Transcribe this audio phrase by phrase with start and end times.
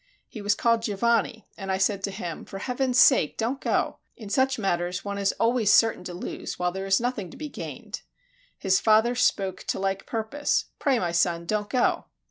[0.27, 3.97] He was called Giovanni; and I said to him, "For Heaven's sake, don't go!
[4.17, 7.49] In such matters one is always certain to lose, while there is nothing to be
[7.49, 8.01] gained."
[8.57, 12.05] His father spoke to like purpose, "Pray, my son, don't go!"